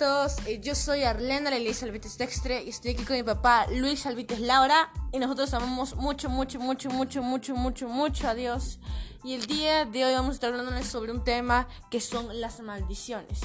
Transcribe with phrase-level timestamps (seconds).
[0.00, 4.06] todos, eh, yo soy Arlena Elisa Alvites Dextre y estoy aquí con mi papá Luis
[4.06, 8.80] Alvites Laura y nosotros amamos mucho, mucho, mucho, mucho, mucho, mucho, mucho a Dios.
[9.22, 12.60] Y el día de hoy vamos a estar hablándoles sobre un tema que son las
[12.60, 13.40] maldiciones.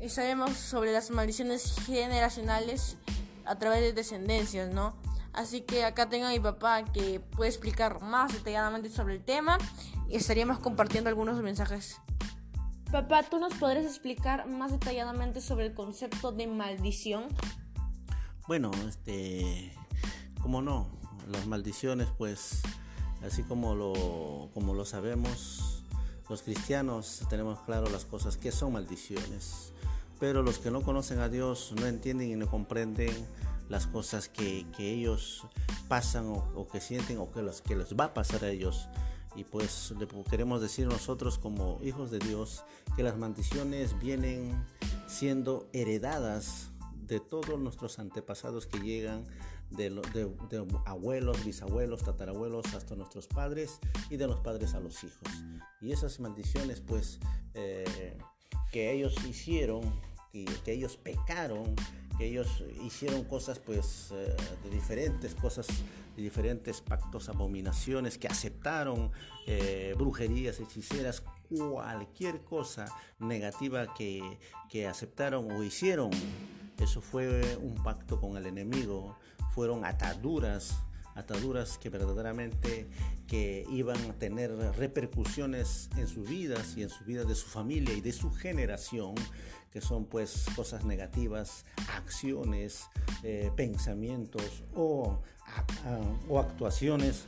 [0.00, 2.96] Y sabemos sobre las maldiciones generacionales
[3.44, 4.94] a través de descendencias, ¿no?
[5.32, 9.58] Así que acá tengo a mi papá que puede explicar más detalladamente sobre el tema
[10.08, 11.96] y estaríamos compartiendo algunos mensajes
[12.94, 17.24] Papá, ¿tú nos podrías explicar más detalladamente sobre el concepto de maldición?
[18.46, 19.74] Bueno, este,
[20.40, 20.86] como no,
[21.28, 22.62] las maldiciones, pues,
[23.26, 25.82] así como lo, como lo sabemos,
[26.30, 29.72] los cristianos tenemos claro las cosas que son maldiciones,
[30.20, 33.12] pero los que no conocen a Dios no entienden y no comprenden
[33.68, 35.42] las cosas que, ellos
[35.88, 38.88] pasan o, o, que sienten o que, los, que les va a pasar a ellos
[39.34, 39.94] y pues
[40.30, 42.64] queremos decir nosotros como hijos de Dios
[42.96, 44.64] que las maldiciones vienen
[45.06, 46.70] siendo heredadas
[47.06, 49.24] de todos nuestros antepasados que llegan
[49.70, 53.78] de, de, abuelos, bisabuelos, tatarabuelos hasta nuestros padres
[54.10, 55.28] y de los padres a los hijos.
[55.80, 57.18] Y esas maldiciones pues
[57.54, 58.16] eh,
[58.72, 59.82] que ellos hicieron
[60.32, 61.74] y que ellos pecaron,
[62.16, 65.66] que ellos hicieron cosas pues eh, de diferentes cosas
[66.16, 69.10] diferentes pactos, abominaciones, que aceptaron
[69.46, 72.86] eh, brujerías, hechiceras, cualquier cosa
[73.18, 74.38] negativa que,
[74.68, 76.10] que aceptaron o hicieron.
[76.78, 79.16] Eso fue un pacto con el enemigo,
[79.54, 80.76] fueron ataduras
[81.14, 82.88] ataduras que verdaderamente
[83.26, 87.94] que iban a tener repercusiones en sus vidas y en su vida de su familia
[87.94, 89.14] y de su generación,
[89.70, 92.84] que son pues cosas negativas, acciones,
[93.22, 95.20] eh, pensamientos o,
[96.28, 97.26] o actuaciones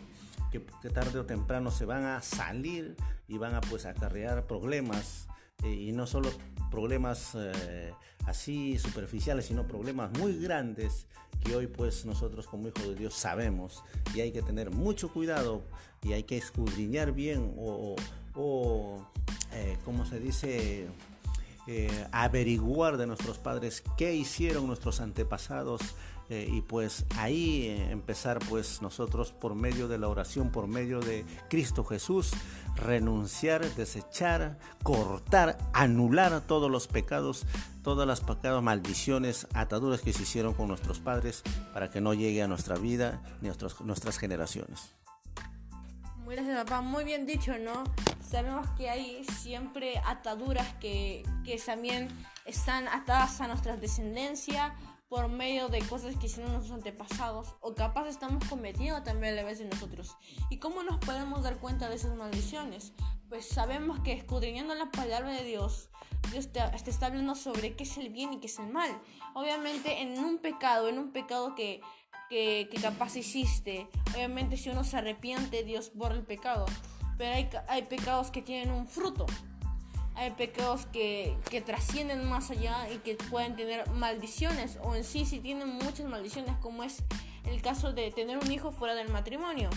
[0.51, 2.97] que, tarde o temprano se van a salir
[3.29, 5.29] y van a pues acarrear problemas
[5.63, 6.31] y no solo
[6.71, 7.93] problemas eh,
[8.27, 11.07] así superficiales, sino problemas muy grandes
[11.45, 13.83] que hoy pues nosotros como hijos de Dios sabemos
[14.15, 15.63] y hay que tener mucho cuidado
[16.03, 17.97] y hay que escudriñar bien o,
[18.35, 19.07] o
[19.53, 20.87] eh, como se dice,
[21.67, 25.81] eh, averiguar de nuestros padres qué hicieron nuestros antepasados
[26.29, 31.01] eh, y pues ahí eh, empezar pues nosotros por medio de la oración, por medio
[31.01, 32.33] de Cristo Jesús,
[32.75, 37.47] renunciar, desechar, cortar, anular todos los pecados,
[37.83, 41.43] todas las pecados, maldiciones, ataduras que se hicieron con nuestros padres
[41.73, 43.55] para que no llegue a nuestra vida ni a
[43.85, 44.97] nuestras generaciones.
[46.27, 47.85] Gracias papá, muy bien dicho, ¿no?
[48.21, 52.09] Sabemos que hay siempre ataduras que, que también
[52.45, 54.75] están atadas a nuestra descendencia
[55.09, 59.45] por medio de cosas que hicieron nuestros antepasados o capaz estamos cometiendo también a la
[59.45, 60.17] vez de nosotros.
[60.51, 62.93] ¿Y cómo nos podemos dar cuenta de esas maldiciones?
[63.29, 65.91] Pues sabemos que escudriñando la palabra de Dios,
[66.33, 68.91] Dios te, está hablando sobre qué es el bien y qué es el mal.
[69.35, 71.81] Obviamente en un pecado, en un pecado que,
[72.29, 76.67] que, que capaz hiciste, obviamente si uno se arrepiente, Dios borra el pecado.
[77.17, 79.27] Pero hay, hay pecados que tienen un fruto
[80.17, 85.27] hay pecados que, que, trascienden más allá y que pueden tener maldiciones o en sí
[85.27, 87.03] si tienen muchas maldiciones como es
[87.45, 89.69] el caso de tener un hijo fuera del matrimonio.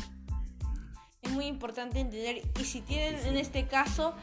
[1.21, 4.15] Es muy importante entender y si tienen en este caso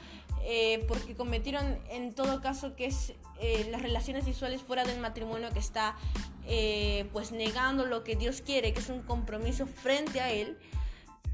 [0.49, 5.51] eh, porque cometieron en todo caso que es eh, las relaciones sexuales fuera del matrimonio
[5.51, 5.97] que está
[6.47, 10.57] eh, pues negando lo que Dios quiere, que es un compromiso frente a Él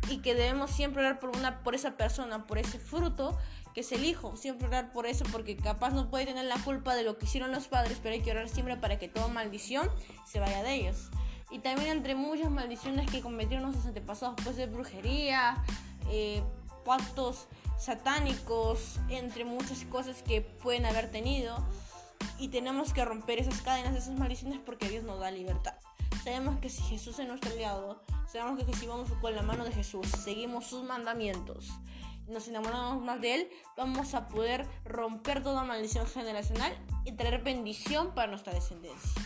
[0.08, 3.38] y que debemos siempre orar por, una, por esa persona, por ese fruto
[3.74, 4.36] que es el hijo.
[4.36, 7.52] Siempre orar por eso porque capaz no puede tener la culpa de lo que hicieron
[7.52, 9.88] los padres, pero hay que orar siempre para que toda maldición
[10.26, 11.10] se vaya de ellos.
[11.50, 15.62] Y también entre muchas maldiciones que cometieron nuestros antepasados, pues de brujería,
[16.10, 16.42] eh,
[16.84, 17.46] pactos
[17.78, 21.56] satánicos, entre muchas cosas que pueden haber tenido.
[22.38, 25.74] Y tenemos que romper esas cadenas, esas maldiciones porque Dios nos da libertad.
[26.24, 28.00] Sabemos que si Jesús es nuestro aliado,
[28.32, 31.68] sabemos que si vamos con la mano de Jesús, seguimos sus mandamientos,
[32.28, 38.14] nos enamoramos más de Él, vamos a poder romper toda maldición generacional y traer bendición
[38.14, 39.22] para nuestra descendencia.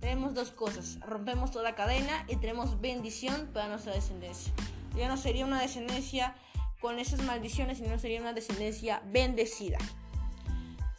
[0.00, 4.52] Tenemos dos cosas, rompemos toda cadena y tenemos bendición para nuestra descendencia.
[4.96, 6.34] Ya no sería una descendencia
[6.80, 9.78] con esas maldiciones, sino sería una descendencia bendecida.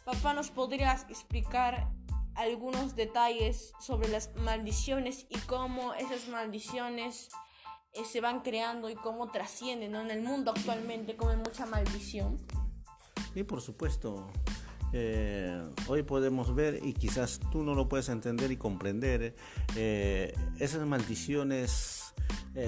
[0.04, 1.88] Papá, ¿nos podrías explicar
[2.34, 7.28] algunos detalles sobre las maldiciones y cómo esas maldiciones
[7.94, 12.38] eh, se van creando y cómo trascienden en el mundo actualmente, como hay mucha maldición.
[13.32, 14.28] Sí, por supuesto.
[14.92, 19.34] Eh, hoy podemos ver, y quizás tú no lo puedes entender y comprender,
[19.76, 22.14] eh, esas maldiciones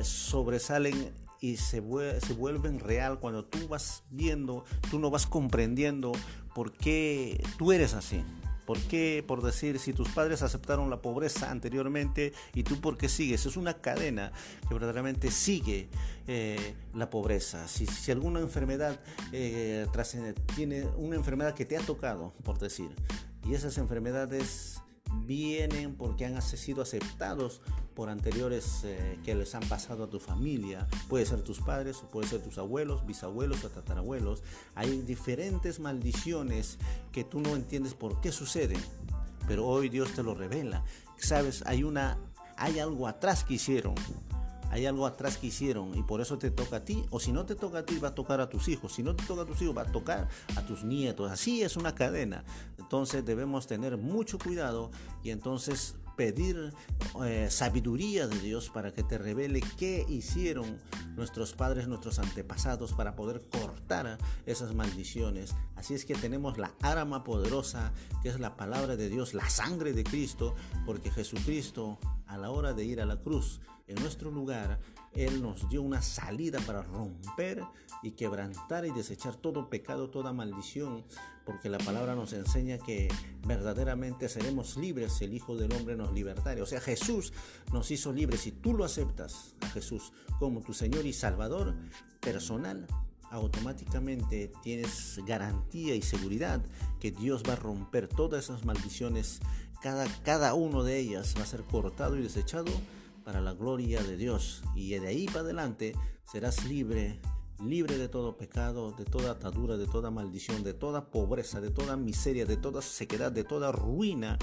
[0.02, 1.81] sobresalen y se,
[2.20, 6.12] se vuelven real cuando tú vas viendo, tú no vas comprendiendo
[6.55, 8.25] por qué tú eres así.
[8.67, 9.25] ¿Por qué?
[9.27, 13.47] Por decir, si tus padres aceptaron la pobreza anteriormente y tú por qué sigues.
[13.47, 14.33] Es una cadena
[14.69, 15.89] que verdaderamente sigue
[16.27, 17.69] eh, la pobreza.
[17.69, 19.01] Si, alguna enfermedad
[19.33, 19.87] eh,
[20.57, 22.91] tiene una enfermedad que te ha tocado, por decir,
[23.45, 24.83] y esas enfermedades
[25.25, 27.63] vienen porque han sido aceptados
[27.96, 30.87] por anteriores eh, que les han pasado a tu familia.
[31.08, 34.43] Puede ser tus padres, puede ser tus abuelos, bisabuelos o tatarabuelos.
[34.75, 36.78] Hay diferentes maldiciones
[37.10, 38.81] que tú no entiendes por qué suceden,
[39.48, 40.84] pero hoy Dios te lo revela.
[41.16, 42.19] Sabes, hay una,
[42.58, 43.94] hay algo atrás que hicieron
[44.71, 47.05] hay algo atrás que hicieron y por eso te toca a ti.
[47.11, 48.93] O si no te toca a ti, va a tocar a tus hijos.
[48.95, 51.31] Si no te toca a tus hijos, va a tocar a tus nietos.
[51.31, 52.45] Así es una cadena.
[52.79, 54.91] Entonces debemos tener mucho cuidado
[55.23, 56.73] y entonces pedir
[57.25, 60.79] eh, sabiduría de Dios para que te revele qué hicieron
[61.15, 65.55] nuestros padres, nuestros antepasados para poder cortar esas maldiciones.
[65.77, 67.93] Así es que tenemos la arma poderosa
[68.23, 70.55] que es la palabra de Dios, la sangre de Cristo,
[70.85, 71.99] porque Jesucristo
[72.37, 74.79] a la hora de ir a la cruz en nuestro lugar,
[75.12, 77.62] Él nos dio una salida para romper
[78.03, 81.05] y quebrantar y desechar todo pecado, toda maldición,
[81.44, 83.09] porque la palabra nos enseña que
[83.47, 86.61] verdaderamente seremos libres si el Hijo del Hombre nos libertare.
[86.61, 87.33] O sea, Jesús
[87.73, 88.41] nos hizo libres.
[88.41, 91.75] Si tú lo aceptas a Jesús como tu Señor y Salvador
[92.21, 92.87] personal,
[93.31, 96.62] automáticamente tienes garantía y seguridad
[97.00, 99.41] que Dios va a romper todas esas maldiciones.
[99.82, 102.73] Cada, cada uno de ellas va a ser cortado y desechado
[103.25, 104.62] para la gloria de Dios.
[104.75, 105.94] Y de ahí para adelante
[106.25, 107.20] serás libre,
[107.64, 111.96] libre de todo pecado, de toda atadura, de toda maldición, de toda pobreza, de toda
[111.96, 114.38] miseria, de toda sequedad, de toda ruina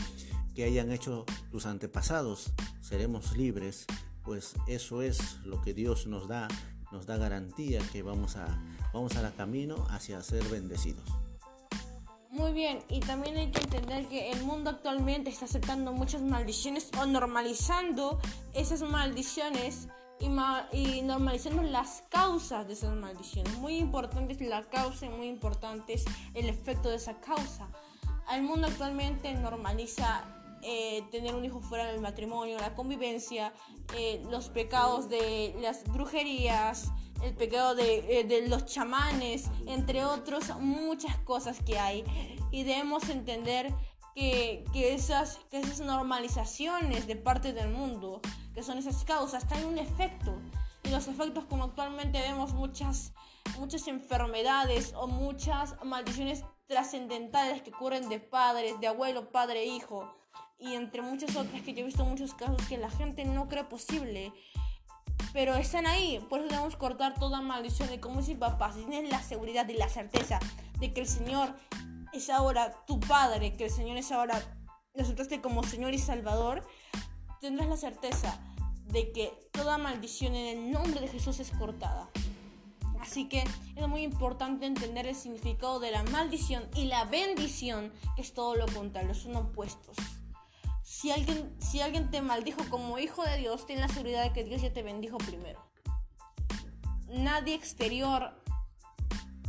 [0.53, 2.53] que hayan hecho tus antepasados.
[2.81, 3.86] Seremos libres,
[4.24, 6.47] pues eso es lo que Dios nos da,
[6.91, 8.62] nos da garantía que vamos a
[8.94, 11.23] vamos a la camino hacia ser bendecidos.
[12.44, 16.92] Muy bien, y también hay que entender que el mundo actualmente está aceptando muchas maldiciones
[17.00, 18.19] o normalizando
[18.54, 19.88] esas maldiciones
[20.19, 23.57] y, normalizando las causas de esas maldiciones.
[23.60, 26.04] Muy importante es la causa y muy importante es
[26.34, 27.69] el efecto de esa causa.
[28.30, 30.25] El mundo actualmente normaliza
[30.63, 33.54] eh, tener un hijo fuera del matrimonio, la convivencia,
[33.96, 36.92] eh, los pecados de las brujerías,
[37.24, 42.04] el pecado eh, de, los chamanes, entre otros, muchas cosas que hay.
[42.52, 43.74] Y debemos entender
[44.14, 48.22] que, esas, que esas normalizaciones de parte del mundo,
[48.54, 50.38] que son esas causas, tienen un efecto.
[50.84, 53.14] Y los efectos, como actualmente vemos muchas,
[53.58, 60.14] muchas enfermedades o muchas maldiciones trascendentales que ocurren de padres, de abuelo, padre, hijo,
[60.60, 63.66] y entre muchas otras que yo he visto muchos casos que la gente no cree
[63.66, 64.34] posible
[65.33, 66.25] pero están ahí.
[66.30, 67.91] Por eso debemos cortar toda maldición.
[67.91, 70.39] Y como dice papá, si tienes la seguridad y la certeza
[70.80, 71.53] de que el Señor
[72.13, 74.41] es ahora tu Padre, que el Señor es ahora,
[74.94, 76.65] lo aceptaste como Señor y Salvador,
[77.41, 78.39] tendrás la certeza
[78.85, 82.09] de que toda maldición en el nombre de Jesús es cortada.
[83.01, 83.44] Así que
[83.75, 88.56] es muy importante entender el significado de la maldición y la bendición, que es todo
[88.56, 89.97] lo contrario, son opuestos.
[91.03, 94.45] Si alguien, si alguien te maldijo como hijo de Dios, ten la seguridad de que
[94.45, 95.61] Dios ya te bendijo primero.
[97.09, 98.31] Nadie exterior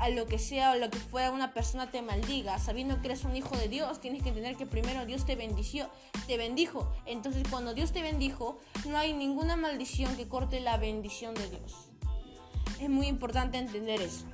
[0.01, 3.23] a lo que sea o lo que fuera una persona te maldiga, sabiendo que eres
[3.23, 5.89] un hijo de Dios, tienes que entender que primero Dios te bendició,
[6.27, 6.93] te bendijo.
[7.07, 8.59] Entonces, cuando Dios te bendijo,
[8.89, 11.73] no hay ninguna maldición que corte la bendición de Dios.
[12.81, 14.27] Es muy importante entender eso.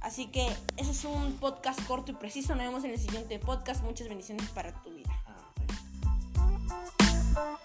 [0.00, 2.56] Así que ese es un podcast corto y preciso.
[2.56, 3.84] Nos vemos en el siguiente podcast.
[3.84, 5.14] Muchas bendiciones para tu vida.
[7.34, 7.63] Thank you.